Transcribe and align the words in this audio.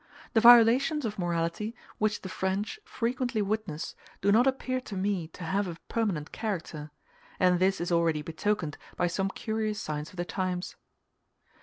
The 0.33 0.41
violations 0.41 1.05
of 1.05 1.19
morality 1.19 1.75
which 1.99 2.21
the 2.23 2.27
French 2.27 2.79
frequently 2.83 3.39
witness 3.39 3.93
do 4.19 4.31
not 4.31 4.47
appear 4.47 4.81
to 4.81 4.97
me 4.97 5.27
to 5.27 5.43
have 5.43 5.67
a 5.67 5.77
permanent 5.89 6.31
character; 6.31 6.89
and 7.39 7.59
this 7.59 7.79
is 7.79 7.91
already 7.91 8.23
betokened 8.23 8.79
by 8.97 9.05
some 9.05 9.29
curious 9.29 9.79
signs 9.79 10.09
of 10.09 10.15
the 10.15 10.25
times. 10.25 10.75